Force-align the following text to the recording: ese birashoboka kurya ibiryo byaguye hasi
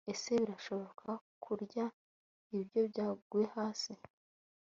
ese 0.13 0.29
birashoboka 0.41 1.09
kurya 1.43 1.85
ibiryo 2.53 2.81
byaguye 2.91 3.45
hasi 3.55 3.91